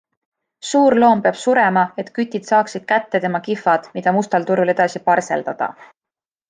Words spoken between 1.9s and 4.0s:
et kütid saaksid kätte tema kihvad,